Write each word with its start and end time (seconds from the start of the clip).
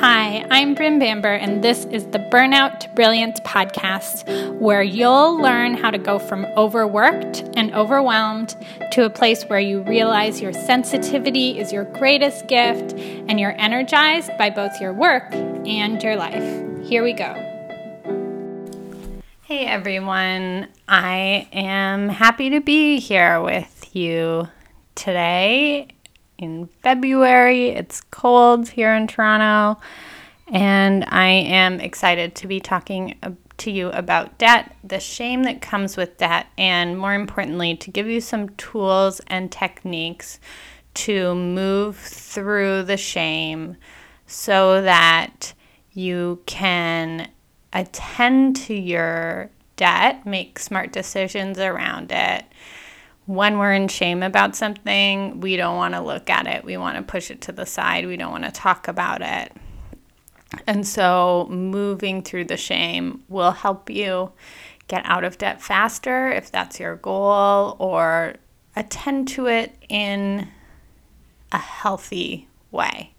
Hi, 0.00 0.46
I'm 0.48 0.74
Bryn 0.74 1.00
Bamber, 1.00 1.34
and 1.34 1.64
this 1.64 1.84
is 1.86 2.06
the 2.06 2.20
Burnout 2.20 2.78
to 2.78 2.88
Brilliance 2.90 3.40
podcast, 3.40 4.56
where 4.60 4.80
you'll 4.80 5.36
learn 5.42 5.74
how 5.74 5.90
to 5.90 5.98
go 5.98 6.20
from 6.20 6.44
overworked 6.56 7.42
and 7.56 7.74
overwhelmed 7.74 8.54
to 8.92 9.06
a 9.06 9.10
place 9.10 9.42
where 9.46 9.58
you 9.58 9.82
realize 9.82 10.40
your 10.40 10.52
sensitivity 10.52 11.58
is 11.58 11.72
your 11.72 11.82
greatest 11.82 12.46
gift 12.46 12.92
and 12.96 13.40
you're 13.40 13.60
energized 13.60 14.30
by 14.38 14.50
both 14.50 14.80
your 14.80 14.92
work 14.92 15.34
and 15.34 16.00
your 16.00 16.14
life. 16.14 16.86
Here 16.86 17.02
we 17.02 17.12
go. 17.12 17.34
Hey 19.42 19.66
everyone, 19.66 20.68
I 20.86 21.48
am 21.52 22.08
happy 22.08 22.50
to 22.50 22.60
be 22.60 23.00
here 23.00 23.42
with 23.42 23.96
you 23.96 24.46
today 24.94 25.88
in 26.38 26.68
February. 26.82 27.70
It's 27.70 28.00
cold 28.00 28.68
here 28.68 28.94
in 28.94 29.06
Toronto, 29.06 29.80
and 30.46 31.04
I 31.08 31.26
am 31.26 31.80
excited 31.80 32.34
to 32.36 32.46
be 32.46 32.60
talking 32.60 33.18
to 33.58 33.70
you 33.70 33.88
about 33.90 34.38
debt, 34.38 34.74
the 34.84 35.00
shame 35.00 35.42
that 35.42 35.60
comes 35.60 35.96
with 35.96 36.16
debt, 36.16 36.46
and 36.56 36.96
more 36.96 37.14
importantly, 37.14 37.76
to 37.76 37.90
give 37.90 38.06
you 38.06 38.20
some 38.20 38.50
tools 38.50 39.20
and 39.26 39.50
techniques 39.50 40.38
to 40.94 41.34
move 41.34 41.96
through 41.96 42.84
the 42.84 42.96
shame 42.96 43.76
so 44.26 44.80
that 44.82 45.52
you 45.92 46.40
can 46.46 47.28
attend 47.72 48.56
to 48.56 48.74
your 48.74 49.50
debt, 49.76 50.24
make 50.24 50.58
smart 50.58 50.92
decisions 50.92 51.58
around 51.58 52.12
it 52.12 52.44
when 53.28 53.58
we're 53.58 53.74
in 53.74 53.88
shame 53.88 54.22
about 54.22 54.56
something, 54.56 55.38
we 55.40 55.54
don't 55.56 55.76
want 55.76 55.92
to 55.92 56.00
look 56.00 56.30
at 56.30 56.46
it. 56.46 56.64
We 56.64 56.78
want 56.78 56.96
to 56.96 57.02
push 57.02 57.30
it 57.30 57.42
to 57.42 57.52
the 57.52 57.66
side. 57.66 58.06
We 58.06 58.16
don't 58.16 58.32
want 58.32 58.44
to 58.44 58.50
talk 58.50 58.88
about 58.88 59.20
it. 59.20 59.52
And 60.66 60.86
so, 60.86 61.46
moving 61.50 62.22
through 62.22 62.46
the 62.46 62.56
shame 62.56 63.22
will 63.28 63.50
help 63.50 63.90
you 63.90 64.32
get 64.86 65.02
out 65.04 65.24
of 65.24 65.36
debt 65.36 65.60
faster 65.60 66.30
if 66.30 66.50
that's 66.50 66.80
your 66.80 66.96
goal, 66.96 67.76
or 67.78 68.36
attend 68.74 69.28
to 69.28 69.46
it 69.46 69.76
in 69.90 70.48
a 71.52 71.58
healthy 71.58 72.48
way. 72.70 73.12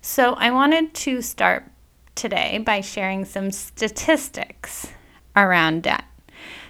So, 0.00 0.34
I 0.34 0.50
wanted 0.50 0.94
to 0.94 1.22
start 1.22 1.70
today 2.16 2.58
by 2.58 2.80
sharing 2.80 3.24
some 3.24 3.52
statistics 3.52 4.88
around 5.36 5.84
debt. 5.84 6.02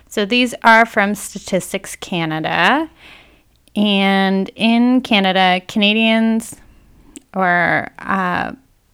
So 0.08 0.24
these 0.24 0.54
are 0.62 0.86
from 0.86 1.14
Statistics 1.14 1.94
Canada. 1.96 2.90
And 3.76 4.50
in 4.56 5.02
Canada, 5.02 5.60
Canadians 5.68 6.56
or 7.34 7.88
uh, 7.98 8.52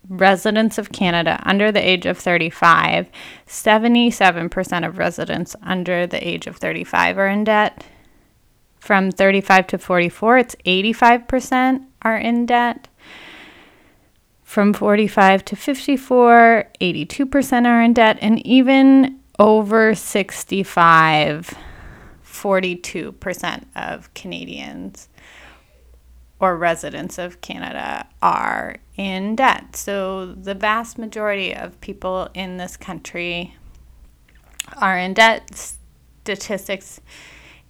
residents 0.08 0.76
of 0.76 0.92
Canada 0.92 1.40
under 1.44 1.72
the 1.72 1.80
age 1.80 2.04
of 2.04 2.18
35, 2.18 3.08
77% 3.46 4.86
of 4.86 4.98
residents 4.98 5.56
under 5.62 6.06
the 6.06 6.26
age 6.26 6.46
of 6.46 6.56
35 6.56 7.18
are 7.18 7.28
in 7.28 7.44
debt. 7.44 7.84
From 8.78 9.10
35 9.10 9.68
to 9.68 9.78
44, 9.78 10.38
it's 10.38 10.56
85% 10.66 11.86
are 12.02 12.18
in 12.18 12.44
debt. 12.44 12.88
From 14.42 14.74
45 14.74 15.44
to 15.46 15.56
54, 15.56 16.70
82% 16.80 17.66
are 17.66 17.82
in 17.82 17.94
debt. 17.94 18.18
And 18.20 18.46
even 18.46 19.20
over 19.38 19.94
65, 19.94 21.54
42% 22.24 23.64
of 23.74 24.12
Canadians 24.14 25.08
or 26.40 26.56
residents 26.56 27.18
of 27.18 27.40
Canada 27.40 28.06
are 28.20 28.76
in 28.96 29.34
debt. 29.36 29.76
So 29.76 30.26
the 30.26 30.54
vast 30.54 30.98
majority 30.98 31.54
of 31.54 31.80
people 31.80 32.28
in 32.34 32.58
this 32.58 32.76
country 32.76 33.56
are 34.76 34.98
in 34.98 35.14
debt. 35.14 35.54
Statistics 35.54 37.00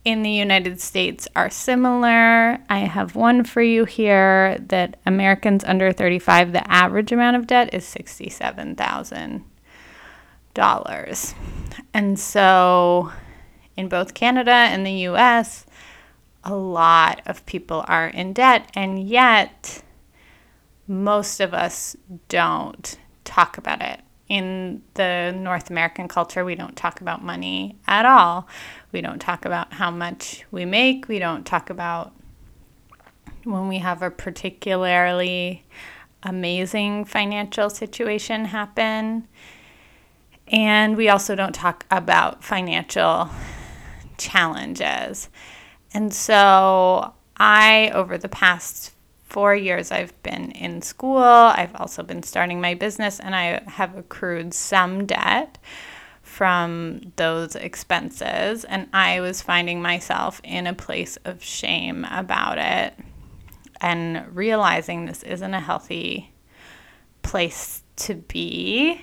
in 0.04 0.22
the 0.22 0.30
United 0.30 0.80
States 0.80 1.26
are 1.34 1.50
similar. 1.50 2.58
I 2.68 2.78
have 2.80 3.16
one 3.16 3.44
for 3.44 3.62
you 3.62 3.84
here 3.84 4.58
that 4.68 4.98
Americans 5.06 5.64
under 5.64 5.92
35, 5.92 6.52
the 6.52 6.70
average 6.70 7.10
amount 7.10 7.36
of 7.36 7.46
debt 7.46 7.72
is 7.72 7.84
67,000 7.86 9.44
dollars. 10.54 11.34
And 11.92 12.18
so 12.18 13.12
in 13.76 13.88
both 13.88 14.14
Canada 14.14 14.52
and 14.52 14.86
the 14.86 15.08
US, 15.08 15.66
a 16.44 16.54
lot 16.54 17.20
of 17.26 17.44
people 17.46 17.84
are 17.88 18.08
in 18.08 18.32
debt, 18.32 18.70
and 18.74 19.02
yet 19.02 19.82
most 20.86 21.40
of 21.40 21.54
us 21.54 21.96
don't 22.28 22.98
talk 23.24 23.58
about 23.58 23.82
it. 23.82 24.00
In 24.28 24.82
the 24.94 25.32
North 25.36 25.70
American 25.70 26.08
culture, 26.08 26.44
we 26.44 26.54
don't 26.54 26.76
talk 26.76 27.00
about 27.00 27.22
money 27.22 27.76
at 27.86 28.06
all. 28.06 28.48
We 28.92 29.00
don't 29.00 29.20
talk 29.20 29.44
about 29.44 29.74
how 29.74 29.90
much 29.90 30.44
we 30.50 30.64
make. 30.64 31.08
We 31.08 31.18
don't 31.18 31.44
talk 31.44 31.68
about 31.68 32.12
when 33.44 33.68
we 33.68 33.78
have 33.78 34.02
a 34.02 34.10
particularly 34.10 35.64
amazing 36.22 37.04
financial 37.04 37.68
situation 37.68 38.46
happen. 38.46 39.28
And 40.48 40.96
we 40.96 41.08
also 41.08 41.34
don't 41.34 41.54
talk 41.54 41.86
about 41.90 42.44
financial 42.44 43.30
challenges. 44.18 45.28
And 45.92 46.12
so 46.12 47.14
I, 47.36 47.90
over 47.94 48.18
the 48.18 48.28
past 48.28 48.92
four 49.24 49.54
years, 49.54 49.90
I've 49.90 50.20
been 50.22 50.50
in 50.52 50.82
school. 50.82 51.18
I've 51.18 51.74
also 51.76 52.02
been 52.02 52.22
starting 52.22 52.60
my 52.60 52.74
business, 52.74 53.18
and 53.18 53.34
I 53.34 53.62
have 53.66 53.96
accrued 53.96 54.54
some 54.54 55.06
debt 55.06 55.58
from 56.22 57.12
those 57.16 57.54
expenses. 57.56 58.64
And 58.64 58.88
I 58.92 59.20
was 59.20 59.42
finding 59.42 59.80
myself 59.80 60.40
in 60.44 60.66
a 60.66 60.74
place 60.74 61.16
of 61.24 61.42
shame 61.42 62.04
about 62.10 62.58
it 62.58 62.94
and 63.80 64.24
realizing 64.34 65.06
this 65.06 65.22
isn't 65.22 65.54
a 65.54 65.60
healthy 65.60 66.32
place 67.22 67.82
to 67.96 68.14
be. 68.14 69.00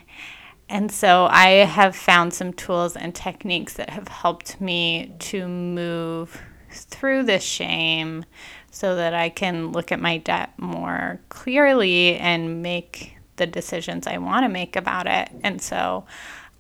And 0.72 0.90
so 0.90 1.28
I 1.30 1.66
have 1.66 1.98
found 1.98 2.34
some 2.34 2.54
tools 2.54 2.96
and 2.96 3.14
techniques 3.14 3.74
that 3.74 3.90
have 3.90 4.08
helped 4.08 4.62
me 4.62 5.14
to 5.20 5.46
move 5.46 6.42
through 6.70 7.24
the 7.24 7.40
shame 7.40 8.24
so 8.72 8.96
that 8.96 9.14
I 9.14 9.28
can 9.28 9.74
look 9.74 9.92
at 9.92 10.00
my 10.00 10.18
debt 10.20 10.58
more 10.58 11.20
clearly 11.28 12.16
and 12.16 12.64
make 12.64 13.18
the 13.36 13.46
decisions 13.46 14.08
I 14.08 14.18
want 14.20 14.46
to 14.46 14.50
make 14.50 14.78
about 14.78 15.08
it. 15.08 15.30
And 15.44 15.62
so 15.62 16.06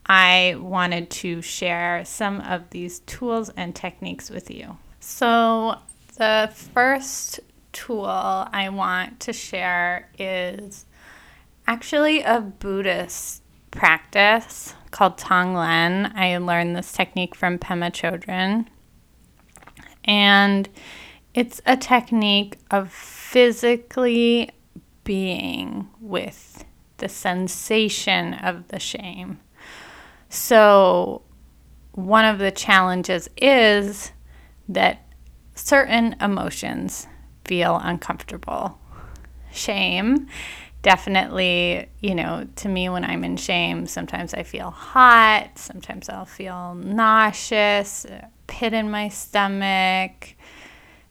I 0.05 0.57
wanted 0.59 1.09
to 1.11 1.41
share 1.41 2.03
some 2.03 2.41
of 2.41 2.69
these 2.71 2.99
tools 2.99 3.49
and 3.55 3.73
techniques 3.73 4.29
with 4.29 4.51
you. 4.51 4.77
So, 4.99 5.77
the 6.17 6.51
first 6.73 7.39
tool 7.71 8.05
I 8.05 8.67
want 8.73 9.21
to 9.21 9.31
share 9.31 10.09
is 10.19 10.85
actually 11.65 12.21
a 12.23 12.41
Buddhist 12.41 13.40
practice 13.71 14.75
called 14.91 15.17
Tonglen. 15.17 16.13
I 16.15 16.37
learned 16.37 16.75
this 16.75 16.91
technique 16.91 17.35
from 17.35 17.57
Pema 17.57 17.91
Chodron. 17.91 18.67
And 20.03 20.69
it's 21.33 21.61
a 21.65 21.77
technique 21.77 22.57
of 22.69 22.91
physically 22.91 24.49
being 25.03 25.87
with 25.99 26.65
the 26.97 27.09
sensation 27.09 28.33
of 28.35 28.67
the 28.67 28.79
shame. 28.79 29.39
So, 30.29 31.23
one 31.93 32.25
of 32.25 32.39
the 32.39 32.51
challenges 32.51 33.29
is 33.37 34.11
that 34.69 35.05
certain 35.55 36.15
emotions 36.21 37.07
feel 37.45 37.79
uncomfortable. 37.83 38.79
Shame 39.51 40.27
definitely, 40.81 41.89
you 41.99 42.15
know, 42.15 42.47
to 42.57 42.69
me, 42.69 42.89
when 42.89 43.03
I'm 43.03 43.23
in 43.23 43.37
shame, 43.37 43.85
sometimes 43.85 44.33
I 44.33 44.43
feel 44.43 44.71
hot, 44.71 45.57
sometimes 45.57 46.09
I'll 46.09 46.25
feel 46.25 46.75
nauseous, 46.75 48.05
pit 48.47 48.73
in 48.73 48.89
my 48.89 49.09
stomach. 49.09 50.35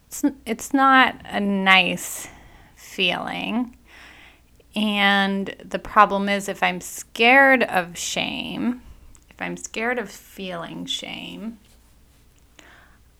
It's, 0.06 0.24
it's 0.44 0.74
not 0.74 1.20
a 1.24 1.40
nice 1.40 2.28
feeling. 2.74 3.76
And 4.74 5.54
the 5.64 5.78
problem 5.78 6.28
is, 6.28 6.48
if 6.48 6.62
I'm 6.62 6.80
scared 6.80 7.62
of 7.64 7.96
shame, 7.96 8.82
if 9.30 9.40
I'm 9.40 9.56
scared 9.56 9.98
of 9.98 10.10
feeling 10.10 10.86
shame, 10.86 11.58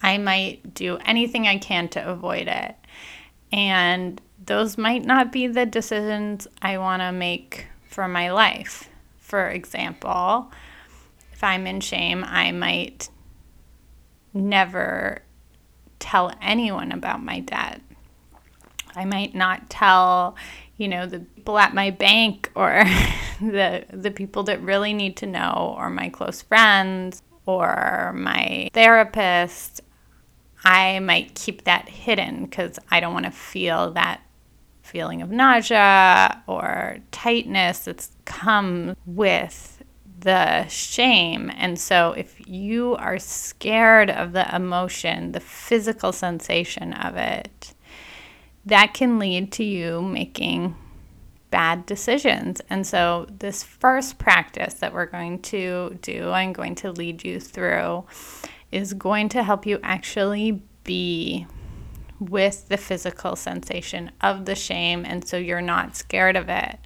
I 0.03 0.19
might 0.19 0.75
do 0.75 0.99
anything 1.05 1.47
I 1.47 1.59
can 1.59 1.89
to 1.91 2.09
avoid 2.09 2.49
it. 2.49 2.75
And 3.53 4.21
those 4.51 4.77
might 4.77 5.05
not 5.05 5.31
be 5.31 5.47
the 5.47 5.65
decisions 5.65 6.49
I 6.61 6.77
want 6.77 7.03
to 7.03 7.13
make 7.13 7.69
for 7.85 8.09
my 8.09 8.33
life. 8.33 8.89
For 9.17 9.47
example, 9.47 10.51
if 11.33 11.45
I'm 11.45 11.69
in 11.69 11.81
shame, 11.81 12.25
I 12.27 12.51
might 12.51 13.11
never 14.35 15.23
tell 16.01 16.33
anyone 16.43 16.91
about 16.91 17.23
my 17.23 17.39
debt. 17.39 17.81
I 18.97 19.05
might 19.05 19.37
not 19.37 19.71
tell, 19.71 20.35
you 20.77 20.89
know, 20.89 21.07
the 21.07 21.21
people 21.21 21.57
at 21.57 21.73
my 21.73 21.91
bank 21.93 22.51
or 22.57 22.83
the 23.41 23.85
the 23.93 24.11
people 24.11 24.43
that 24.43 24.61
really 24.63 24.93
need 24.93 25.17
to 25.19 25.27
know 25.27 25.77
or 25.79 25.91
my 25.91 26.09
close 26.09 26.43
friends 26.43 27.23
or 27.47 28.13
my 28.17 28.69
therapist, 28.73 29.81
I 30.65 30.99
might 30.99 31.37
keep 31.37 31.63
that 31.65 31.89
hidden 31.89 32.49
cuz 32.49 32.81
I 32.91 32.99
don't 32.99 33.15
want 33.15 33.27
to 33.27 33.31
feel 33.31 33.93
that 33.93 34.23
feeling 34.91 35.23
of 35.23 35.31
nausea 35.31 36.43
or 36.47 36.99
tightness 37.13 37.81
that's 37.81 38.11
come 38.25 38.97
with 39.07 39.83
the 40.21 40.67
shame. 40.67 41.51
And 41.57 41.79
so, 41.79 42.13
if 42.13 42.47
you 42.47 42.97
are 42.97 43.19
scared 43.19 44.11
of 44.11 44.33
the 44.33 44.55
emotion, 44.55 45.33
the 45.33 45.41
physical 45.41 46.13
sensation 46.13 46.93
of 46.93 47.17
it, 47.17 47.75
that 48.67 48.93
can 48.93 49.19
lead 49.19 49.53
to 49.53 49.65
you 49.65 50.03
making 50.03 50.77
bad 51.51 51.87
decisions. 51.87 52.61
And 52.69 52.87
so, 52.87 53.27
this 53.31 53.63
first 53.63 54.19
practice 54.19 54.75
that 54.75 54.93
we're 54.93 55.07
going 55.07 55.41
to 55.43 55.99
do, 56.03 56.31
I'm 56.31 56.53
going 56.53 56.75
to 56.77 56.93
lead 56.93 57.25
you 57.25 57.41
through, 57.41 58.05
is 58.73 58.93
going 58.95 59.29
to 59.31 59.43
help 59.43 59.67
you 59.67 59.79
actually 59.83 60.63
be 60.85 61.47
with 62.21 62.69
the 62.69 62.77
physical 62.77 63.35
sensation 63.35 64.13
of 64.21 64.45
the 64.45 64.55
shame. 64.55 65.05
And 65.05 65.27
so, 65.27 65.37
you're 65.37 65.61
not 65.61 65.97
scared 65.97 66.37
of 66.37 66.49
it. 66.49 66.79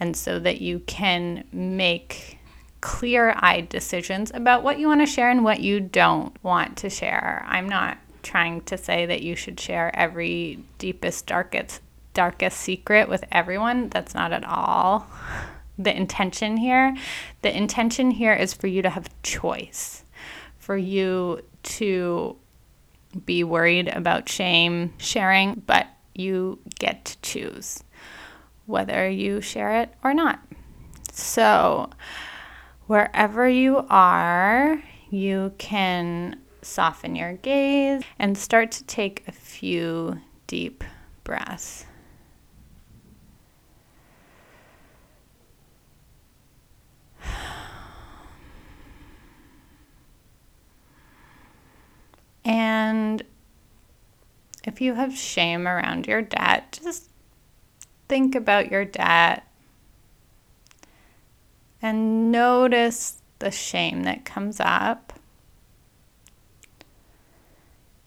And 0.00 0.16
so 0.16 0.38
that 0.40 0.60
you 0.60 0.80
can 0.80 1.44
make 1.52 2.38
clear 2.80 3.34
eyed 3.38 3.68
decisions 3.68 4.30
about 4.34 4.62
what 4.62 4.78
you 4.78 4.86
want 4.86 5.00
to 5.00 5.06
share 5.06 5.30
and 5.30 5.44
what 5.44 5.60
you 5.60 5.80
don't 5.80 6.36
want 6.42 6.76
to 6.78 6.90
share. 6.90 7.44
I'm 7.46 7.68
not 7.68 7.98
trying 8.22 8.60
to 8.62 8.76
say 8.76 9.06
that 9.06 9.22
you 9.22 9.34
should 9.34 9.58
share 9.58 9.94
every 9.94 10.60
deepest, 10.78 11.26
darkest, 11.26 11.80
darkest 12.14 12.58
secret 12.58 13.08
with 13.08 13.24
everyone. 13.32 13.88
That's 13.88 14.14
not 14.14 14.32
at 14.32 14.44
all 14.44 15.08
the 15.78 15.96
intention 15.96 16.56
here. 16.56 16.96
The 17.42 17.56
intention 17.56 18.10
here 18.10 18.34
is 18.34 18.52
for 18.52 18.66
you 18.66 18.82
to 18.82 18.90
have 18.90 19.10
choice, 19.22 20.04
for 20.58 20.76
you 20.76 21.40
to 21.62 22.36
be 23.24 23.44
worried 23.44 23.88
about 23.88 24.28
shame 24.28 24.92
sharing, 24.98 25.62
but 25.66 25.86
you 26.14 26.58
get 26.78 27.04
to 27.06 27.20
choose 27.22 27.82
whether 28.66 29.08
you 29.08 29.40
share 29.40 29.80
it 29.80 29.94
or 30.04 30.12
not. 30.12 30.40
So, 31.12 31.90
wherever 32.86 33.48
you 33.48 33.86
are, 33.88 34.82
you 35.10 35.52
can 35.58 36.40
soften 36.62 37.16
your 37.16 37.34
gaze 37.34 38.02
and 38.18 38.36
start 38.36 38.70
to 38.72 38.84
take 38.84 39.24
a 39.26 39.32
few 39.32 40.20
deep 40.46 40.84
breaths. 41.24 41.86
And 52.48 53.22
if 54.64 54.80
you 54.80 54.94
have 54.94 55.14
shame 55.14 55.68
around 55.68 56.06
your 56.06 56.22
debt, 56.22 56.80
just 56.82 57.10
think 58.08 58.34
about 58.34 58.70
your 58.70 58.86
debt 58.86 59.46
and 61.82 62.32
notice 62.32 63.20
the 63.38 63.50
shame 63.50 64.04
that 64.04 64.24
comes 64.24 64.60
up. 64.60 65.12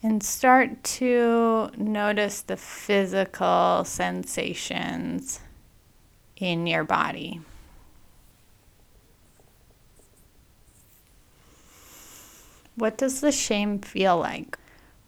And 0.02 0.24
start 0.24 0.82
to 0.82 1.70
notice 1.76 2.40
the 2.40 2.56
physical 2.56 3.84
sensations 3.84 5.38
in 6.36 6.66
your 6.66 6.82
body. 6.82 7.40
What 12.74 12.96
does 12.96 13.20
the 13.20 13.32
shame 13.32 13.80
feel 13.80 14.18
like? 14.18 14.58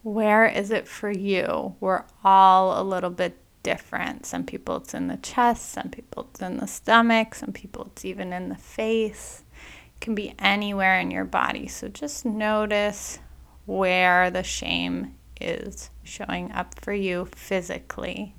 Where 0.02 0.46
is 0.46 0.70
it 0.70 0.86
for 0.86 1.10
you? 1.10 1.76
We're 1.80 2.04
all 2.22 2.80
a 2.80 2.84
little 2.84 3.10
bit 3.10 3.38
different. 3.62 4.26
Some 4.26 4.44
people 4.44 4.76
it's 4.76 4.94
in 4.94 5.08
the 5.08 5.16
chest, 5.16 5.70
some 5.70 5.88
people 5.88 6.28
it's 6.30 6.42
in 6.42 6.58
the 6.58 6.66
stomach, 6.66 7.34
some 7.34 7.52
people 7.52 7.86
it's 7.86 8.04
even 8.04 8.32
in 8.32 8.50
the 8.50 8.56
face. 8.56 9.42
It 9.54 10.00
can 10.00 10.14
be 10.14 10.34
anywhere 10.38 11.00
in 11.00 11.10
your 11.10 11.24
body. 11.24 11.66
So 11.66 11.88
just 11.88 12.26
notice 12.26 13.18
where 13.64 14.30
the 14.30 14.42
shame 14.42 15.14
is 15.40 15.90
showing 16.02 16.52
up 16.52 16.78
for 16.80 16.92
you 16.92 17.26
physically. 17.34 18.34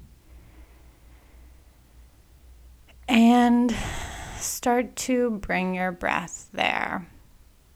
And 3.08 3.76
start 4.40 4.96
to 4.98 5.32
bring 5.32 5.76
your 5.76 5.92
breath 5.92 6.50
there. 6.54 7.08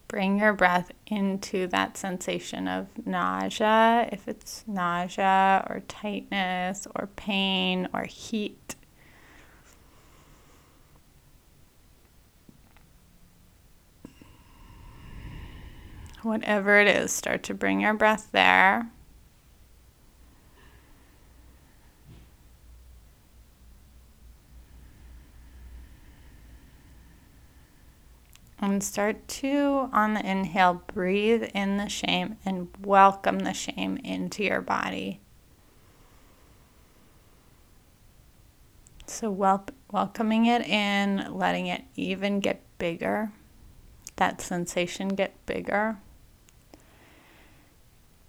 Bring 0.09 0.39
your 0.39 0.53
breath 0.53 0.91
into 1.05 1.67
that 1.67 1.95
sensation 1.95 2.67
of 2.67 2.87
nausea, 3.05 4.09
if 4.11 4.27
it's 4.27 4.63
nausea 4.65 5.65
or 5.69 5.81
tightness 5.87 6.87
or 6.95 7.07
pain 7.15 7.87
or 7.93 8.05
heat. 8.05 8.75
Whatever 16.23 16.79
it 16.79 16.87
is, 16.87 17.11
start 17.11 17.43
to 17.43 17.53
bring 17.53 17.81
your 17.81 17.93
breath 17.93 18.29
there. 18.31 18.89
And 28.61 28.83
start 28.83 29.25
to, 29.29 29.89
on 29.93 30.15
the 30.15 30.25
inhale, 30.29 30.83
breathe 30.93 31.43
in 31.53 31.77
the 31.77 31.87
shame 31.87 32.35
and 32.43 32.67
welcome 32.83 33.39
the 33.39 33.53
shame 33.53 33.97
into 34.03 34.43
your 34.43 34.59
body. 34.59 35.21
So, 39.07 39.31
wel- 39.31 39.65
welcoming 39.91 40.45
it 40.45 40.67
in, 40.67 41.33
letting 41.33 41.67
it 41.67 41.83
even 41.95 42.41
get 42.41 42.61
bigger, 42.77 43.31
that 44.17 44.41
sensation 44.41 45.09
get 45.09 45.33
bigger. 45.45 45.97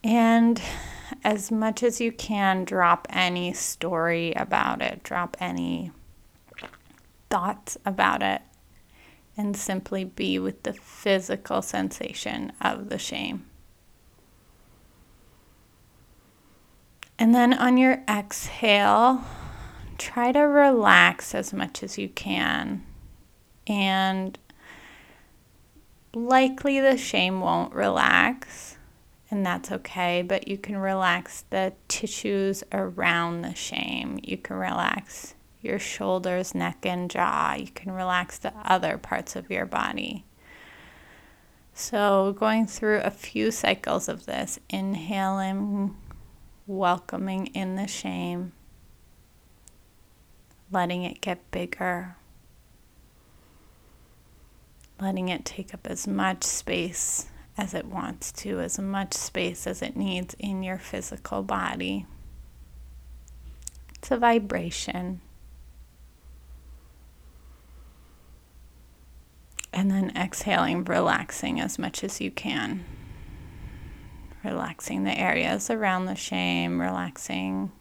And 0.05 0.62
as 1.25 1.50
much 1.50 1.82
as 1.82 2.00
you 2.00 2.12
can, 2.12 2.65
drop 2.65 3.09
any 3.11 3.53
story 3.53 4.32
about 4.35 4.81
it, 4.81 5.03
drop 5.03 5.37
any 5.41 5.91
thoughts 7.29 7.77
about 7.84 8.22
it 8.22 8.43
and 9.37 9.56
simply 9.56 10.05
be 10.05 10.39
with 10.39 10.63
the 10.63 10.72
physical 10.72 11.63
sensation 11.63 12.53
of 12.60 12.89
the 12.89 12.99
shame. 12.99 13.46
And 17.19 17.34
then 17.34 17.53
on 17.53 17.77
your 17.77 18.03
exhale, 18.08 19.22
try 19.99 20.32
to 20.32 20.41
relax 20.41 21.34
as 21.34 21.53
much 21.53 21.82
as 21.82 21.99
you 21.99 22.08
can. 22.08 22.84
And 23.67 24.39
likely 26.15 26.81
the 26.81 26.96
shame 26.96 27.41
won't 27.41 27.75
relax, 27.75 28.79
and 29.31 29.44
that's 29.44 29.70
okay, 29.70 30.22
but 30.22 30.49
you 30.49 30.58
can 30.58 30.77
relax 30.79 31.44
the 31.51 31.75
tissues 31.89 32.65
around 32.72 33.43
the 33.43 33.55
shame. 33.55 34.19
You 34.22 34.39
can 34.39 34.56
relax 34.56 35.34
your 35.62 35.79
shoulders, 35.79 36.55
neck, 36.55 36.84
and 36.84 37.10
jaw. 37.10 37.55
You 37.55 37.69
can 37.69 37.93
relax 37.93 38.38
the 38.38 38.52
other 38.64 38.98
parts 38.98 39.36
of 39.36 39.50
your 39.50 39.67
body. 39.67 40.24
So, 41.74 42.34
going 42.38 42.67
through 42.67 43.00
a 43.00 43.10
few 43.10 43.50
cycles 43.50 44.08
of 44.08 44.26
this, 44.26 44.58
inhaling, 44.69 45.96
welcoming 46.67 47.46
in 47.48 47.76
the 47.76 47.86
shame, 47.86 48.52
letting 50.70 51.05
it 51.05 51.20
get 51.20 51.50
bigger, 51.50 52.17
letting 55.00 55.29
it 55.29 55.44
take 55.44 55.72
up 55.72 55.86
as 55.86 56.06
much 56.06 56.44
space 56.44 57.29
as 57.56 57.74
it 57.74 57.86
wants 57.86 58.32
to, 58.32 58.60
as 58.60 58.79
much 58.79 59.14
space 59.14 59.67
as 59.67 59.82
it 59.82 59.96
needs 59.96 60.34
in 60.38 60.62
your 60.62 60.79
physical 60.79 61.43
body. 61.43 62.06
It's 63.96 64.10
a 64.10 64.17
vibration. 64.17 65.20
And 69.81 69.91
then 69.91 70.13
exhaling, 70.15 70.84
relaxing 70.84 71.58
as 71.58 71.79
much 71.79 72.05
as 72.05 72.20
you 72.20 72.31
can. 72.31 72.84
Relaxing 74.44 75.05
the 75.05 75.19
areas 75.19 75.70
around 75.70 76.05
the 76.05 76.15
shame, 76.15 76.82
relaxing 76.82 77.72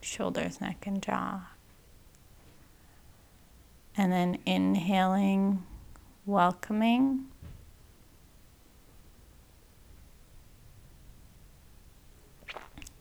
shoulders, 0.00 0.62
neck, 0.62 0.86
and 0.86 1.02
jaw. 1.02 1.50
And 3.94 4.10
then 4.10 4.38
inhaling, 4.46 5.62
welcoming. 6.24 7.26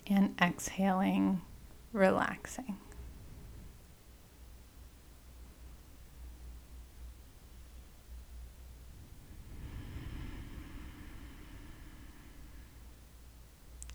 And 0.08 0.36
exhaling, 0.42 1.40
relaxing. 1.94 2.76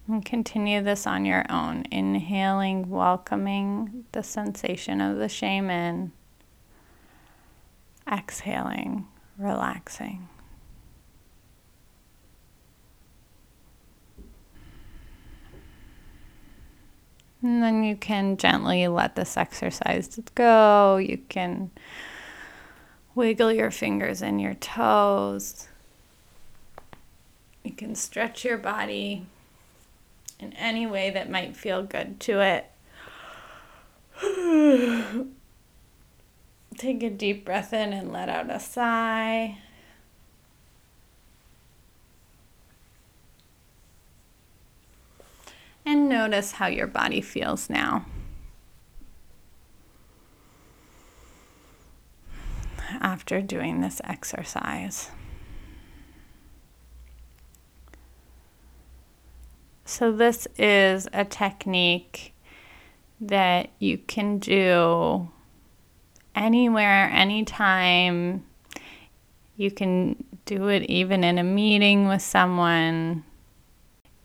And 0.08 0.24
continue 0.24 0.82
this 0.82 1.06
on 1.06 1.24
your 1.24 1.44
own. 1.50 1.84
Inhaling, 1.90 2.88
welcoming 2.88 4.04
the 4.12 4.22
sensation 4.22 5.00
of 5.00 5.18
the 5.18 5.28
shame 5.28 5.68
in. 5.68 6.12
Exhaling, 8.10 9.08
relaxing. 9.36 10.28
And 17.42 17.62
then 17.62 17.82
you 17.82 17.96
can 17.96 18.36
gently 18.36 18.86
let 18.86 19.16
this 19.16 19.36
exercise 19.36 20.20
go. 20.36 20.96
You 20.98 21.18
can 21.28 21.70
wiggle 23.16 23.52
your 23.52 23.72
fingers 23.72 24.22
and 24.22 24.40
your 24.40 24.54
toes. 24.54 25.68
You 27.64 27.72
can 27.72 27.96
stretch 27.96 28.44
your 28.44 28.58
body 28.58 29.26
in 30.38 30.52
any 30.54 30.86
way 30.86 31.10
that 31.10 31.30
might 31.30 31.56
feel 31.56 31.82
good 31.82 32.20
to 32.20 32.40
it. 32.40 32.70
Take 36.78 37.02
a 37.02 37.10
deep 37.10 37.44
breath 37.44 37.72
in 37.72 37.92
and 37.92 38.12
let 38.12 38.28
out 38.28 38.50
a 38.50 38.60
sigh. 38.60 39.58
And 45.84 46.08
notice 46.08 46.52
how 46.52 46.66
your 46.66 46.88
body 46.88 47.20
feels 47.20 47.70
now. 47.70 48.06
After 53.00 53.40
doing 53.40 53.80
this 53.80 54.00
exercise. 54.04 55.10
So, 59.98 60.12
this 60.12 60.46
is 60.58 61.08
a 61.14 61.24
technique 61.24 62.34
that 63.18 63.70
you 63.78 63.96
can 63.96 64.38
do 64.38 65.30
anywhere, 66.34 67.08
anytime. 67.14 68.44
You 69.56 69.70
can 69.70 70.22
do 70.44 70.68
it 70.68 70.82
even 70.82 71.24
in 71.24 71.38
a 71.38 71.42
meeting 71.42 72.08
with 72.08 72.20
someone. 72.20 73.24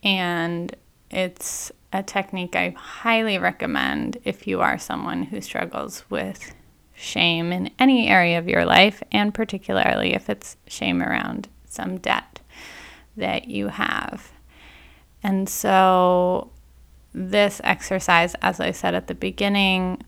And 0.04 0.76
it's 1.10 1.72
a 1.94 2.04
technique 2.04 2.58
I 2.58 2.72
highly 2.78 3.38
recommend 3.38 4.18
if 4.26 4.48
you 4.48 4.60
are 4.60 4.78
someone 4.78 5.24
who 5.24 5.40
struggles 5.40 6.04
with 6.10 6.54
shame 6.94 7.54
in 7.54 7.72
any 7.80 8.10
area 8.10 8.38
of 8.38 8.50
your 8.50 8.66
life, 8.66 9.02
and 9.10 9.34
particularly 9.34 10.16
if 10.16 10.30
it's 10.30 10.58
shame 10.68 11.02
around 11.02 11.48
some 11.64 11.98
debt 11.98 12.42
that 13.16 13.48
you 13.48 13.70
have. 13.70 14.34
And 15.24 15.48
so, 15.48 16.52
this 17.14 17.62
exercise, 17.64 18.36
as 18.42 18.60
I 18.60 18.72
said 18.72 18.96
at 18.96 19.08
the 19.08 19.16
beginning, 19.16 20.04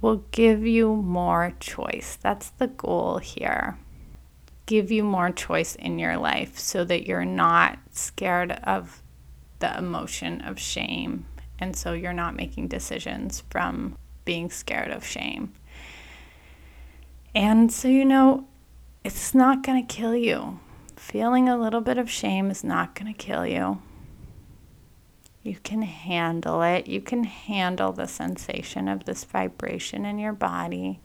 will 0.00 0.24
give 0.30 0.66
you 0.66 0.94
more 0.94 1.54
choice. 1.60 2.16
That's 2.20 2.50
the 2.50 2.68
goal 2.68 3.18
here. 3.18 3.78
Give 4.66 4.90
you 4.90 5.04
more 5.04 5.30
choice 5.30 5.74
in 5.74 5.98
your 5.98 6.16
life 6.16 6.58
so 6.58 6.84
that 6.84 7.06
you're 7.06 7.24
not 7.24 7.78
scared 7.90 8.52
of 8.64 9.02
the 9.58 9.76
emotion 9.76 10.40
of 10.42 10.58
shame. 10.58 11.26
And 11.58 11.74
so 11.74 11.92
you're 11.92 12.12
not 12.12 12.36
making 12.36 12.68
decisions 12.68 13.42
from 13.50 13.96
being 14.24 14.50
scared 14.50 14.90
of 14.90 15.04
shame. 15.04 15.54
And 17.34 17.72
so, 17.72 17.88
you 17.88 18.04
know, 18.04 18.46
it's 19.04 19.34
not 19.34 19.62
going 19.62 19.86
to 19.86 19.94
kill 19.94 20.14
you. 20.14 20.58
Feeling 20.96 21.48
a 21.48 21.56
little 21.56 21.80
bit 21.80 21.98
of 21.98 22.10
shame 22.10 22.50
is 22.50 22.64
not 22.64 22.94
going 22.94 23.12
to 23.12 23.18
kill 23.18 23.46
you. 23.46 23.80
You 25.46 25.58
can 25.62 25.82
handle 25.82 26.60
it. 26.62 26.88
You 26.88 27.00
can 27.00 27.22
handle 27.22 27.92
the 27.92 28.08
sensation 28.08 28.88
of 28.88 29.04
this 29.04 29.22
vibration 29.22 30.04
in 30.04 30.18
your 30.18 30.32
body. 30.32 30.98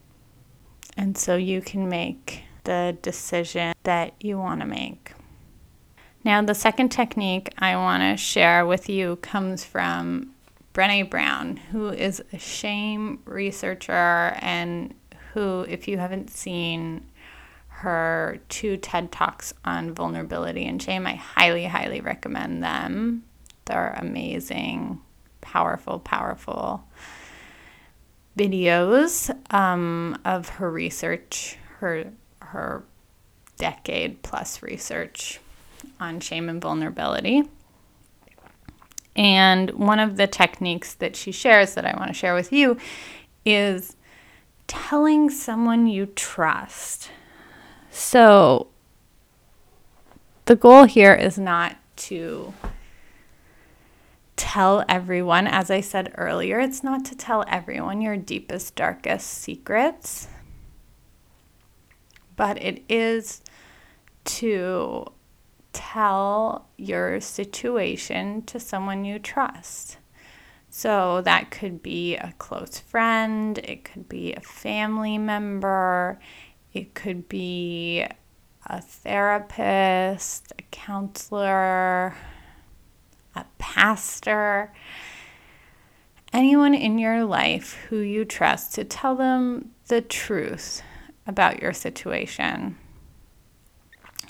And 0.98 1.16
so 1.16 1.36
you 1.36 1.62
can 1.62 1.88
make 1.88 2.44
the 2.64 2.98
decision 3.04 3.76
that 3.84 4.16
you 4.20 4.40
want 4.40 4.62
to 4.62 4.66
make. 4.66 5.14
Now, 6.24 6.42
the 6.42 6.56
second 6.56 6.90
technique 6.90 7.54
I 7.60 7.76
want 7.76 8.02
to 8.02 8.18
share 8.18 8.66
with 8.66 8.90
you 8.90 9.18
comes 9.18 9.64
from 9.64 10.32
Brene 10.74 11.08
Brown, 11.08 11.58
who 11.58 11.90
is 11.90 12.24
a 12.34 12.40
shame 12.40 13.20
researcher 13.26 14.36
and 14.42 14.96
who, 15.34 15.68
if 15.70 15.88
you 15.88 16.00
haven't 16.00 16.32
seen 16.32 17.06
her 17.68 18.40
two 18.50 18.78
TED 18.78 19.12
Talks 19.12 19.54
on 19.66 19.94
vulnerability 19.94 20.66
and 20.66 20.82
shame, 20.82 21.06
I 21.06 21.14
highly, 21.14 21.66
highly 21.66 22.02
recommend 22.02 22.64
them. 22.64 23.24
They're 23.72 23.96
amazing, 23.98 25.00
powerful, 25.40 26.00
powerful 26.00 26.84
videos 28.38 29.34
um, 29.54 30.20
of 30.26 30.50
her 30.50 30.70
research, 30.70 31.58
her 31.80 32.12
her 32.42 32.84
decade 33.58 34.22
plus 34.24 34.62
research 34.62 35.40
on 36.02 36.20
shame 36.20 36.50
and 36.50 36.62
vulnerability. 36.62 37.44
And 39.16 39.70
one 39.72 40.00
of 40.00 40.18
the 40.18 40.28
techniques 40.28 40.94
that 40.96 41.16
she 41.16 41.32
shares 41.32 41.74
that 41.76 41.86
I 41.86 41.96
want 41.96 42.10
to 42.10 42.14
share 42.14 42.36
with 42.36 42.52
you 42.52 42.76
is 43.46 43.96
telling 44.68 45.30
someone 45.30 45.88
you 45.88 46.08
trust. 46.08 47.10
So, 47.90 48.68
the 50.44 50.58
goal 50.58 50.84
here 50.84 51.14
is 51.14 51.40
not 51.40 51.78
to 51.96 52.54
tell 54.42 54.84
everyone, 54.90 55.46
as 55.46 55.70
I 55.70 55.82
said 55.82 56.16
earlier, 56.18 56.60
it's 56.60 56.84
not 56.84 57.06
to 57.06 57.16
tell 57.16 57.46
everyone 57.48 58.02
your 58.02 58.18
deepest, 58.18 58.76
darkest 58.76 59.28
secrets, 59.28 60.28
but 62.36 62.60
it 62.60 62.84
is 62.90 63.44
to 64.26 65.06
tell 65.74 66.68
your 66.76 67.22
situation 67.22 68.42
to 68.48 68.60
someone 68.60 69.06
you 69.06 69.20
trust. 69.20 69.98
So 70.72 71.22
that 71.22 71.52
could 71.52 71.84
be 71.84 72.16
a 72.16 72.34
close 72.40 72.80
friend, 72.80 73.60
it 73.60 73.84
could 73.84 74.10
be 74.10 74.34
a 74.34 74.42
family 74.42 75.20
member, 75.20 76.18
it 76.74 76.96
could 76.96 77.30
be 77.30 78.08
a 78.66 78.82
therapist, 78.82 80.52
a 80.58 80.64
counselor, 80.72 82.16
pastor, 83.74 84.70
anyone 86.34 86.74
in 86.74 87.00
your 87.00 87.24
life 87.24 87.76
who 87.88 88.00
you 88.00 88.26
trust 88.26 88.76
to 88.76 88.84
tell 88.84 89.16
them 89.16 89.72
the 89.88 90.02
truth 90.02 90.82
about 91.26 91.62
your 91.62 91.72
situation. 91.72 92.78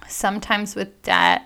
Sometimes 0.08 0.76
with 0.76 1.02
debt, 1.02 1.42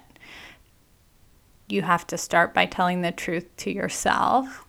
you 1.69 1.83
have 1.83 2.05
to 2.07 2.17
start 2.17 2.53
by 2.53 2.65
telling 2.65 3.01
the 3.01 3.13
truth 3.13 3.47
to 3.57 3.71
yourself. 3.71 4.65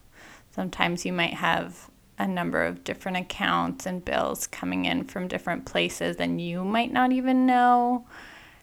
Sometimes 0.52 1.04
you 1.04 1.12
might 1.12 1.35
have 1.35 1.90
a 2.18 2.28
number 2.28 2.64
of 2.64 2.85
different 2.85 3.16
accounts 3.16 3.87
and 3.87 4.04
bills 4.04 4.47
coming 4.47 4.85
in 4.85 5.02
from 5.02 5.26
different 5.26 5.66
places, 5.66 6.16
and 6.18 6.40
you 6.40 6.62
might 6.62 6.92
not 6.92 7.11
even 7.11 7.45
know 7.45 8.06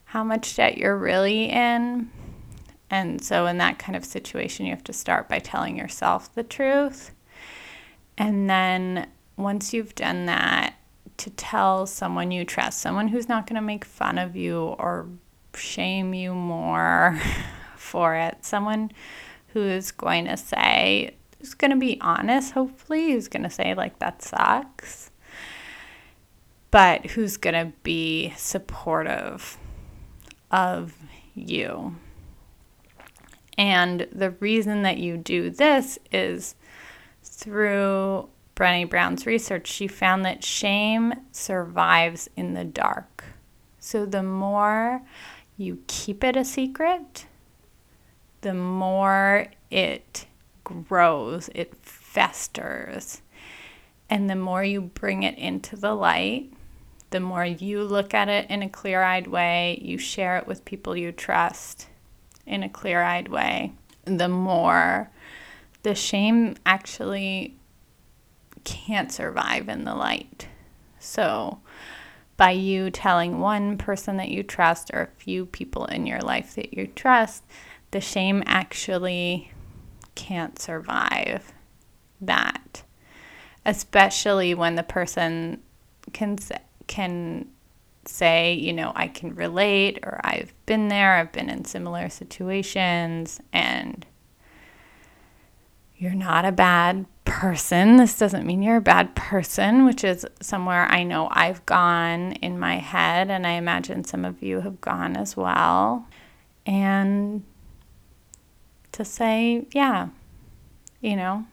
how 0.06 0.24
much 0.24 0.56
debt 0.56 0.78
you're 0.78 0.98
really 0.98 1.50
in. 1.50 2.10
And 2.94 3.24
so, 3.24 3.48
in 3.48 3.58
that 3.58 3.80
kind 3.80 3.96
of 3.96 4.06
situation, 4.06 4.68
you 4.68 4.72
have 4.72 4.84
to 4.84 4.94
start 4.94 5.28
by 5.28 5.40
telling 5.40 5.76
yourself 5.76 6.32
the 6.36 6.44
truth. 6.44 7.10
And 8.20 8.48
then, 8.48 9.08
once 9.36 9.74
you've 9.74 9.96
done 9.96 10.28
that, 10.28 10.76
to 11.18 11.32
tell 11.32 11.88
someone 11.88 12.30
you 12.30 12.46
trust, 12.46 12.82
someone 12.82 13.08
who's 13.08 13.28
not 13.28 13.48
going 13.48 13.56
to 13.56 13.62
make 13.62 13.84
fun 13.84 14.20
of 14.20 14.36
you 14.36 14.60
or 14.78 15.08
shame 15.56 16.14
you 16.14 16.36
more 16.36 17.20
for 17.78 18.14
it, 18.14 18.46
someone 18.46 18.92
who 19.54 19.64
is 19.64 19.92
going 19.92 20.26
to 20.26 20.38
say, 20.38 21.16
who's 21.40 21.56
going 21.56 21.72
to 21.72 21.78
be 21.78 22.00
honest, 22.00 22.52
hopefully, 22.52 23.14
who's 23.14 23.28
going 23.28 23.42
to 23.42 23.50
say, 23.50 23.74
like, 23.74 23.98
that 23.98 24.22
sucks, 24.22 25.10
but 26.70 27.08
who's 27.08 27.38
going 27.38 27.56
to 27.56 27.74
be 27.82 28.36
supportive 28.38 29.58
of 30.52 30.96
you. 31.34 31.96
And 33.58 34.08
the 34.12 34.32
reason 34.32 34.82
that 34.84 34.98
you 34.98 35.18
do 35.18 35.50
this 35.50 36.00
is 36.12 36.56
through 37.24 38.30
Brene 38.56 38.90
Brown's 38.90 39.26
research, 39.26 39.68
she 39.68 39.88
found 39.88 40.26
that 40.26 40.44
shame 40.44 41.14
survives 41.32 42.30
in 42.36 42.54
the 42.54 42.64
dark. 42.64 43.24
So 43.80 44.06
the 44.06 44.24
more 44.24 45.02
you 45.58 45.84
keep 45.88 46.24
it 46.24 46.36
a 46.36 46.46
secret, 46.46 47.26
the 48.42 48.54
more 48.54 49.48
it 49.70 50.26
grows, 50.64 51.50
it 51.54 51.76
festers. 51.76 53.22
And 54.10 54.30
the 54.30 54.36
more 54.36 54.64
you 54.64 54.82
bring 54.82 55.24
it 55.24 55.38
into 55.38 55.76
the 55.76 55.94
light, 55.94 56.52
the 57.10 57.20
more 57.20 57.46
you 57.46 57.84
look 57.84 58.14
at 58.14 58.30
it 58.30 58.50
in 58.50 58.62
a 58.64 58.70
clear 58.70 59.02
eyed 59.04 59.28
way, 59.28 59.80
you 59.82 59.98
share 59.98 60.38
it 60.38 60.48
with 60.48 60.66
people 60.66 60.96
you 60.96 61.12
trust 61.12 61.88
in 62.46 62.64
a 62.64 62.70
clear 62.70 63.02
eyed 63.02 63.28
way, 63.28 63.74
the 64.06 64.30
more 64.30 65.10
the 65.84 65.96
shame 65.96 66.56
actually 66.66 67.56
can't 68.64 69.12
survive 69.12 69.70
in 69.70 69.84
the 69.84 69.96
light. 69.96 70.48
So, 71.00 71.60
by 72.38 72.52
you 72.52 72.90
telling 72.90 73.40
one 73.40 73.78
person 73.78 74.18
that 74.18 74.30
you 74.30 74.44
trust 74.44 74.90
or 74.94 75.02
a 75.02 75.22
few 75.22 75.46
people 75.46 75.86
in 75.86 76.08
your 76.08 76.22
life 76.22 76.56
that 76.56 76.74
you 76.74 76.88
trust, 76.88 77.44
the 77.92 78.02
shame 78.02 78.44
actually 78.46 79.52
can't 80.16 80.60
survive 80.60 81.54
that. 82.22 82.84
Especially 83.66 84.54
when 84.54 84.76
the 84.76 84.84
person 84.84 85.62
can 86.12 86.38
can 86.88 87.48
say, 88.06 88.54
you 88.54 88.74
know, 88.74 88.92
I 88.96 89.08
can 89.08 89.36
relate 89.36 90.00
or 90.04 90.20
I've 90.24 90.54
been 90.66 90.88
there, 90.88 91.16
I've 91.16 91.32
been 91.32 91.50
in 91.50 91.66
similar 91.66 92.10
situations 92.10 93.40
and 93.52 94.06
you're 95.96 96.14
not 96.14 96.44
a 96.44 96.52
bad 96.52 97.06
person. 97.24 97.96
This 97.98 98.18
doesn't 98.18 98.46
mean 98.46 98.62
you're 98.62 98.78
a 98.78 98.82
bad 98.82 99.16
person, 99.16 99.86
which 99.86 100.04
is 100.04 100.26
somewhere 100.42 100.86
I 100.86 101.04
know 101.04 101.30
I've 101.32 101.66
gone 101.66 102.34
in 102.34 102.60
my 102.60 102.76
head, 102.76 103.30
and 103.30 103.48
I 103.48 103.52
imagine 103.52 104.04
some 104.04 104.26
of 104.26 104.44
you 104.44 104.60
have 104.62 104.82
gone 104.82 105.16
as 105.16 105.38
well. 105.38 106.06
And 106.66 107.44
to 108.92 109.06
say, 109.06 109.66
yeah, 109.72 110.10
you 111.00 111.16
know, 111.16 111.46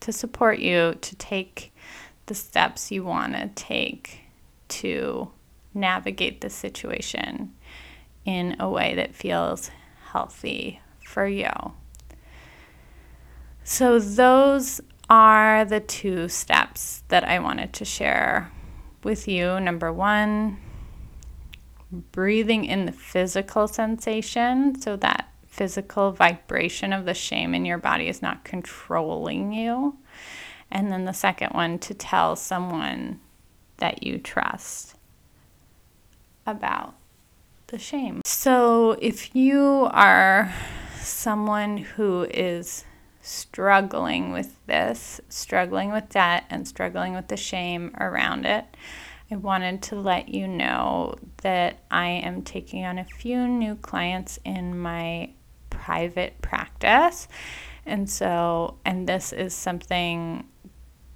to 0.00 0.12
support 0.12 0.58
you 0.58 0.96
to 1.00 1.16
take 1.16 1.72
the 2.26 2.34
steps 2.34 2.90
you 2.90 3.04
want 3.04 3.34
to 3.34 3.48
take 3.48 4.20
to 4.68 5.30
navigate 5.76 6.40
the 6.40 6.50
situation 6.50 7.54
in 8.24 8.56
a 8.58 8.68
way 8.68 8.94
that 8.94 9.14
feels 9.14 9.70
healthy 10.10 10.80
for 11.04 11.26
you. 11.26 11.50
So, 13.62 13.98
those 13.98 14.80
are 15.08 15.64
the 15.64 15.80
two 15.80 16.28
steps 16.28 17.04
that 17.08 17.24
I 17.24 17.38
wanted 17.38 17.72
to 17.74 17.84
share 17.84 18.50
with 19.04 19.28
you. 19.28 19.60
Number 19.60 19.92
one, 19.92 20.58
breathing 21.90 22.64
in 22.64 22.86
the 22.86 22.92
physical 22.92 23.68
sensation 23.68 24.80
so 24.80 24.96
that 24.96 25.32
physical 25.46 26.12
vibration 26.12 26.92
of 26.92 27.04
the 27.06 27.14
shame 27.14 27.54
in 27.54 27.64
your 27.64 27.78
body 27.78 28.08
is 28.08 28.20
not 28.20 28.44
controlling 28.44 29.52
you. 29.52 29.96
And 30.70 30.90
then 30.90 31.04
the 31.04 31.12
second 31.12 31.50
one, 31.52 31.78
to 31.80 31.94
tell 31.94 32.36
someone 32.36 33.20
that 33.78 34.02
you 34.02 34.18
trust 34.18 34.96
about 36.46 36.94
the 37.68 37.78
shame. 37.78 38.22
So 38.24 38.92
if 39.00 39.34
you 39.34 39.88
are 39.90 40.54
someone 41.00 41.78
who 41.78 42.26
is 42.30 42.84
struggling 43.20 44.32
with 44.32 44.64
this, 44.66 45.20
struggling 45.28 45.90
with 45.90 46.08
debt, 46.10 46.44
and 46.48 46.66
struggling 46.66 47.14
with 47.14 47.28
the 47.28 47.36
shame 47.36 47.94
around 47.98 48.46
it, 48.46 48.64
I 49.30 49.36
wanted 49.36 49.82
to 49.84 49.96
let 49.96 50.28
you 50.28 50.46
know 50.46 51.16
that 51.42 51.80
I 51.90 52.06
am 52.06 52.42
taking 52.42 52.84
on 52.84 52.98
a 52.98 53.04
few 53.04 53.48
new 53.48 53.74
clients 53.74 54.38
in 54.44 54.78
my 54.78 55.30
private 55.70 56.40
practice. 56.40 57.26
And 57.84 58.08
so, 58.08 58.78
and 58.84 59.08
this 59.08 59.32
is 59.32 59.54
something 59.54 60.46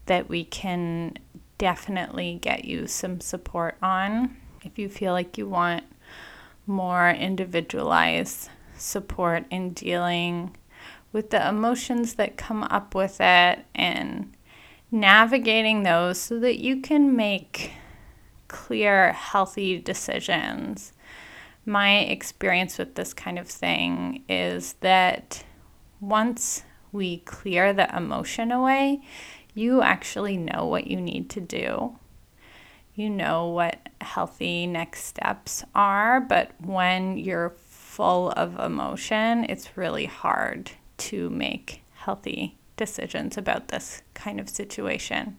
that 0.06 0.28
we 0.28 0.44
can 0.44 1.16
definitely 1.58 2.38
get 2.42 2.64
you 2.64 2.88
some 2.88 3.20
support 3.20 3.76
on 3.80 4.36
if 4.64 4.78
you 4.78 4.88
feel 4.88 5.12
like 5.12 5.38
you 5.38 5.48
want 5.48 5.84
more 6.66 7.10
individualized 7.10 8.48
support 8.76 9.44
in 9.50 9.72
dealing 9.72 10.56
with 11.12 11.30
the 11.30 11.48
emotions 11.48 12.14
that 12.14 12.36
come 12.36 12.62
up 12.64 12.94
with 12.94 13.20
it 13.20 13.64
and 13.74 14.32
navigating 14.90 15.82
those 15.82 16.20
so 16.20 16.38
that 16.38 16.58
you 16.58 16.80
can 16.80 17.14
make 17.14 17.72
clear, 18.48 19.12
healthy 19.12 19.78
decisions. 19.78 20.92
My 21.64 21.98
experience 21.98 22.78
with 22.78 22.94
this 22.94 23.14
kind 23.14 23.38
of 23.38 23.48
thing 23.48 24.24
is 24.28 24.74
that 24.80 25.44
once 26.00 26.64
we 26.92 27.18
clear 27.18 27.72
the 27.72 27.94
emotion 27.94 28.50
away, 28.50 29.02
you 29.54 29.82
actually 29.82 30.36
know 30.36 30.64
what 30.64 30.86
you 30.86 31.00
need 31.00 31.30
to 31.30 31.40
do. 31.40 31.96
You 32.94 33.10
know 33.10 33.48
what 33.48 33.89
healthy 34.00 34.66
next 34.66 35.04
steps 35.04 35.64
are, 35.74 36.20
but 36.20 36.52
when 36.60 37.18
you're 37.18 37.54
full 37.68 38.30
of 38.30 38.58
emotion, 38.58 39.44
it's 39.48 39.76
really 39.76 40.06
hard 40.06 40.70
to 40.96 41.30
make 41.30 41.82
healthy 41.94 42.56
decisions 42.76 43.36
about 43.36 43.68
this 43.68 44.02
kind 44.14 44.40
of 44.40 44.48
situation. 44.48 45.38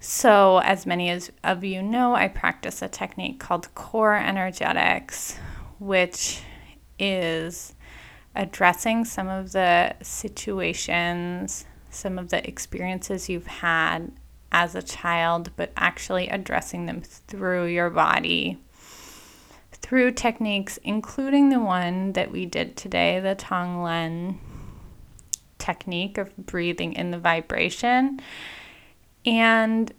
So, 0.00 0.58
as 0.58 0.86
many 0.86 1.10
as 1.10 1.30
of 1.42 1.64
you 1.64 1.82
know, 1.82 2.14
I 2.14 2.28
practice 2.28 2.82
a 2.82 2.88
technique 2.88 3.40
called 3.40 3.74
core 3.74 4.16
energetics, 4.16 5.36
which 5.78 6.40
is 6.98 7.74
addressing 8.34 9.04
some 9.04 9.28
of 9.28 9.52
the 9.52 9.94
situations, 10.02 11.66
some 11.90 12.18
of 12.18 12.30
the 12.30 12.46
experiences 12.46 13.28
you've 13.28 13.46
had 13.46 14.12
as 14.52 14.74
a 14.74 14.82
child, 14.82 15.50
but 15.56 15.72
actually 15.76 16.28
addressing 16.28 16.86
them 16.86 17.02
through 17.02 17.66
your 17.66 17.90
body 17.90 18.58
through 19.88 20.12
techniques, 20.12 20.78
including 20.84 21.48
the 21.48 21.60
one 21.60 22.12
that 22.12 22.30
we 22.30 22.44
did 22.44 22.76
today, 22.76 23.20
the 23.20 23.34
Tonglen 23.34 24.38
technique 25.58 26.18
of 26.18 26.36
breathing 26.36 26.92
in 26.92 27.10
the 27.10 27.18
vibration, 27.18 28.20
and 29.24 29.92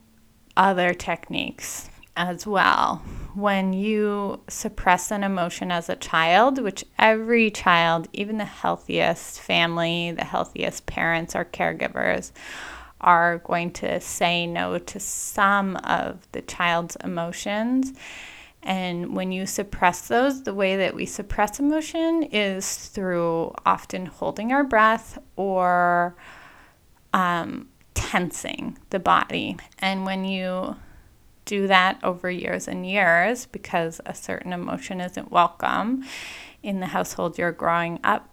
other 0.56 0.94
techniques 0.94 1.90
as 2.16 2.46
well. 2.46 2.98
When 3.34 3.74
you 3.74 4.42
suppress 4.48 5.12
an 5.12 5.24
emotion 5.24 5.72
as 5.72 5.90
a 5.90 5.96
child, 5.96 6.62
which 6.62 6.84
every 6.98 7.50
child, 7.50 8.08
even 8.14 8.38
the 8.38 8.46
healthiest 8.46 9.40
family, 9.40 10.12
the 10.12 10.26
healthiest 10.26 10.86
parents 10.86 11.36
or 11.36 11.46
caregivers, 11.46 12.32
are 13.02 13.40
going 13.40 13.72
to 13.72 14.00
say 14.02 14.46
no 14.46 14.78
to 14.78 15.00
some 15.00 15.76
of 15.78 16.28
the 16.32 16.42
child's 16.42 16.96
emotions 16.98 17.94
and 18.62 19.16
when 19.16 19.32
you 19.32 19.46
suppress 19.46 20.08
those, 20.08 20.44
the 20.44 20.54
way 20.54 20.76
that 20.78 20.94
we 20.94 21.06
suppress 21.06 21.60
emotion 21.60 22.24
is 22.24 22.88
through 22.88 23.54
often 23.66 24.06
holding 24.06 24.52
our 24.52 24.64
breath 24.64 25.18
or 25.36 26.16
um, 27.14 27.70
tensing 27.94 28.78
the 28.90 29.00
body. 29.00 29.58
And 29.80 30.06
when 30.06 30.26
you 30.26 30.76
do 31.46 31.68
that 31.68 32.00
over 32.04 32.30
years 32.30 32.68
and 32.68 32.86
years, 32.86 33.46
because 33.46 34.02
a 34.06 34.14
certain 34.14 34.52
emotion 34.52 35.00
isn't 35.00 35.32
welcome 35.32 36.04
in 36.62 36.82
the 36.82 36.88
household 36.88 37.38
you're 37.38 37.54
growing 37.54 38.00
up 38.04 38.30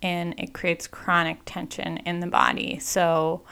in, 0.00 0.34
it 0.38 0.54
creates 0.54 0.86
chronic 0.86 1.40
tension 1.44 1.96
in 1.98 2.20
the 2.20 2.26
body. 2.28 2.78
So, 2.78 3.42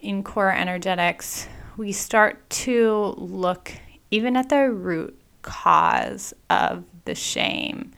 in 0.00 0.22
core 0.22 0.52
energetics, 0.52 1.48
we 1.76 1.92
start 1.92 2.48
to 2.50 3.14
look 3.18 3.72
even 4.10 4.36
at 4.36 4.48
the 4.48 4.70
root 4.70 5.18
cause 5.42 6.34
of 6.50 6.84
the 7.04 7.14
shame. 7.14 7.92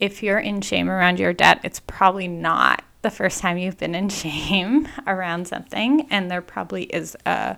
If 0.00 0.22
you're 0.22 0.38
in 0.38 0.60
shame 0.60 0.88
around 0.88 1.18
your 1.18 1.32
debt, 1.32 1.60
it's 1.64 1.80
probably 1.80 2.28
not 2.28 2.84
the 3.02 3.10
first 3.10 3.40
time 3.40 3.58
you've 3.58 3.78
been 3.78 3.94
in 3.94 4.08
shame 4.08 4.88
around 5.06 5.48
something, 5.48 6.06
and 6.10 6.30
there 6.30 6.42
probably 6.42 6.84
is 6.84 7.16
a 7.26 7.56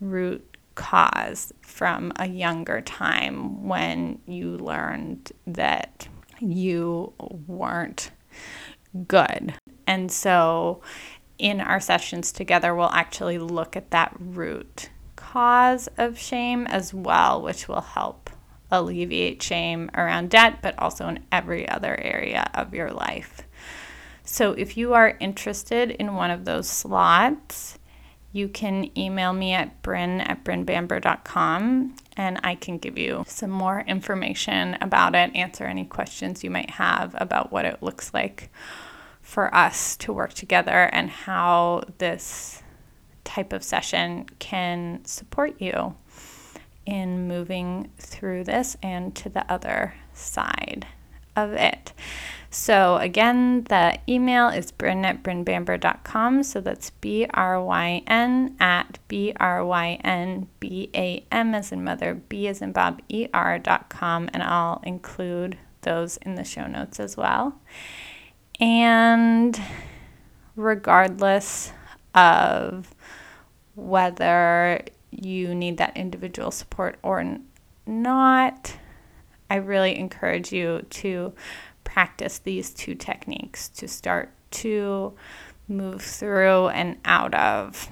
root 0.00 0.56
cause 0.74 1.52
from 1.60 2.12
a 2.16 2.28
younger 2.28 2.80
time 2.80 3.66
when 3.66 4.20
you 4.26 4.56
learned 4.56 5.32
that 5.46 6.06
you 6.40 7.12
weren't 7.18 8.12
good. 9.06 9.54
And 9.86 10.12
so, 10.12 10.82
in 11.38 11.60
our 11.60 11.80
sessions 11.80 12.32
together, 12.32 12.74
we'll 12.74 12.90
actually 12.90 13.38
look 13.38 13.76
at 13.76 13.90
that 13.90 14.14
root 14.18 14.90
cause 15.16 15.88
of 15.98 16.18
shame 16.18 16.66
as 16.68 16.94
well, 16.94 17.42
which 17.42 17.68
will 17.68 17.80
help 17.80 18.30
alleviate 18.70 19.42
shame 19.42 19.90
around 19.94 20.30
debt, 20.30 20.58
but 20.62 20.78
also 20.78 21.08
in 21.08 21.20
every 21.32 21.68
other 21.68 21.98
area 22.00 22.50
of 22.54 22.74
your 22.74 22.90
life. 22.90 23.42
So 24.24 24.52
if 24.52 24.76
you 24.76 24.94
are 24.94 25.16
interested 25.20 25.90
in 25.90 26.14
one 26.14 26.30
of 26.30 26.44
those 26.44 26.68
slots, 26.68 27.78
you 28.30 28.48
can 28.48 28.96
email 28.96 29.32
me 29.32 29.54
at 29.54 29.82
bryn 29.82 30.20
at 30.20 30.44
brynbamber.com 30.44 31.96
and 32.16 32.40
I 32.42 32.54
can 32.54 32.78
give 32.78 32.98
you 32.98 33.24
some 33.26 33.50
more 33.50 33.80
information 33.80 34.76
about 34.80 35.14
it, 35.14 35.34
answer 35.34 35.64
any 35.64 35.84
questions 35.84 36.44
you 36.44 36.50
might 36.50 36.70
have 36.70 37.16
about 37.18 37.50
what 37.50 37.64
it 37.64 37.82
looks 37.82 38.12
like 38.12 38.50
for 39.28 39.54
us 39.54 39.94
to 39.94 40.10
work 40.10 40.32
together 40.32 40.88
and 40.90 41.10
how 41.10 41.82
this 41.98 42.62
type 43.24 43.52
of 43.52 43.62
session 43.62 44.24
can 44.38 45.04
support 45.04 45.60
you 45.60 45.94
in 46.86 47.28
moving 47.28 47.90
through 47.98 48.42
this 48.42 48.74
and 48.82 49.14
to 49.14 49.28
the 49.28 49.44
other 49.52 49.92
side 50.14 50.86
of 51.36 51.52
it. 51.52 51.92
So, 52.48 52.96
again, 52.96 53.64
the 53.64 53.98
email 54.08 54.48
is 54.48 54.72
bryn 54.72 55.04
at 55.04 55.22
brynbamber.com. 55.22 56.42
So 56.42 56.62
that's 56.62 56.88
B 56.88 57.26
R 57.34 57.62
Y 57.62 58.02
N 58.06 58.56
at 58.58 58.98
B 59.08 59.34
R 59.38 59.62
Y 59.62 60.00
N 60.02 60.48
B 60.58 60.88
A 60.94 61.22
M 61.30 61.54
as 61.54 61.70
in 61.70 61.84
mother, 61.84 62.14
B 62.14 62.48
as 62.48 62.62
in 62.62 62.72
Bob, 62.72 63.02
E 63.10 63.28
R.com. 63.34 64.30
And 64.32 64.42
I'll 64.42 64.80
include 64.84 65.58
those 65.82 66.16
in 66.16 66.34
the 66.36 66.44
show 66.44 66.66
notes 66.66 66.98
as 66.98 67.14
well. 67.14 67.60
And 68.60 69.60
regardless 70.56 71.72
of 72.14 72.94
whether 73.74 74.84
you 75.10 75.54
need 75.54 75.78
that 75.78 75.96
individual 75.96 76.50
support 76.50 76.98
or 77.02 77.38
not, 77.86 78.76
I 79.50 79.56
really 79.56 79.96
encourage 79.96 80.52
you 80.52 80.84
to 80.90 81.32
practice 81.84 82.38
these 82.38 82.70
two 82.70 82.94
techniques 82.94 83.68
to 83.70 83.88
start 83.88 84.30
to 84.50 85.14
move 85.68 86.02
through 86.02 86.68
and 86.68 86.96
out 87.04 87.34
of 87.34 87.88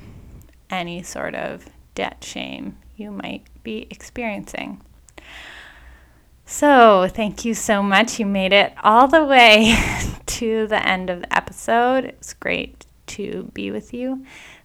any 0.71 1.03
sort 1.03 1.35
of 1.35 1.67
debt 1.95 2.23
shame 2.23 2.77
you 2.97 3.11
might 3.11 3.47
be 3.63 3.87
experiencing. 3.91 4.81
So, 6.49 7.09
thank 7.09 7.45
you 7.45 7.55
so 7.55 7.83
much. 7.83 8.21
You 8.21 8.27
made 8.27 8.53
it 8.53 8.73
all 8.85 9.09
the 9.09 9.25
way 9.25 9.77
to 10.27 10.69
the 10.69 10.87
end 10.87 11.11
of 11.11 11.23
the 11.23 11.37
episode. 11.37 12.05
It's 12.05 12.35
great 12.35 12.87
to 13.09 13.51
be 13.53 13.73
with 13.73 13.93
you 13.93 14.25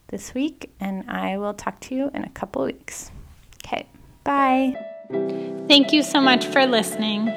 this 0.10 0.36
week, 0.36 0.72
and 0.80 1.10
I 1.10 1.40
will 1.40 1.56
talk 1.56 1.80
to 1.82 1.96
you 1.96 2.12
in 2.14 2.24
a 2.24 2.30
couple 2.30 2.64
weeks. 2.66 3.10
Okay, 3.66 3.88
bye. 4.24 4.76
Thank 5.68 5.92
you 5.92 6.04
so 6.04 6.22
much 6.22 6.46
for 6.46 6.68
listening. 6.68 7.34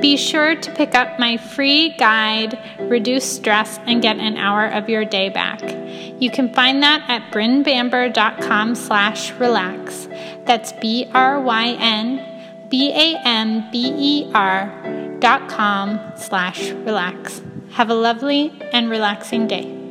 Be 0.00 0.16
sure 0.16 0.54
to 0.54 0.70
pick 0.74 0.94
up 0.94 1.18
my 1.18 1.36
free 1.36 1.94
guide, 1.98 2.58
Reduce 2.80 3.24
Stress 3.24 3.78
and 3.86 4.00
Get 4.00 4.16
an 4.18 4.36
Hour 4.36 4.68
of 4.68 4.88
Your 4.88 5.04
Day 5.04 5.28
Back. 5.28 5.60
You 6.20 6.30
can 6.30 6.54
find 6.54 6.82
that 6.84 7.04
at 7.08 7.32
brynbamber.com 7.32 8.76
slash 8.76 9.32
relax. 9.32 10.08
That's 10.46 10.72
B-R-Y-N 10.74 12.31
B-A-M-B-E-R 12.72 14.56
dot 15.20 15.46
com 15.50 16.00
slash 16.16 16.70
relax. 16.70 17.42
Have 17.72 17.90
a 17.90 17.94
lovely 17.94 18.50
and 18.72 18.88
relaxing 18.88 19.46
day. 19.46 19.81